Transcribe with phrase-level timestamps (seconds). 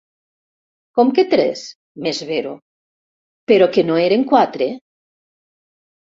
[0.99, 1.59] Com que tres?
[2.05, 2.53] —m'esvero—
[3.51, 4.69] Però que no eren quatre?